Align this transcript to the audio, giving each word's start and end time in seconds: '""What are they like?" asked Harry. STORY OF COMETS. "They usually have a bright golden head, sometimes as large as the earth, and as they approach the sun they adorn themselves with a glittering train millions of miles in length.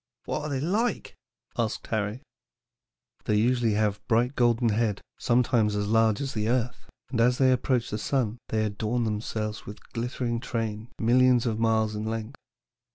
'""What 0.25 0.41
are 0.41 0.49
they 0.49 0.59
like?" 0.59 1.13
asked 1.59 1.85
Harry. 1.85 2.05
STORY 2.07 2.15
OF 2.15 2.21
COMETS. 2.21 3.23
"They 3.25 3.35
usually 3.35 3.73
have 3.73 3.97
a 3.97 4.07
bright 4.07 4.35
golden 4.35 4.69
head, 4.69 4.99
sometimes 5.19 5.75
as 5.75 5.85
large 5.85 6.19
as 6.21 6.33
the 6.33 6.49
earth, 6.49 6.89
and 7.11 7.21
as 7.21 7.37
they 7.37 7.51
approach 7.51 7.91
the 7.91 7.99
sun 7.99 8.39
they 8.49 8.65
adorn 8.65 9.03
themselves 9.03 9.67
with 9.67 9.77
a 9.77 9.93
glittering 9.93 10.39
train 10.39 10.89
millions 10.99 11.45
of 11.45 11.59
miles 11.59 11.93
in 11.95 12.05
length. 12.05 12.35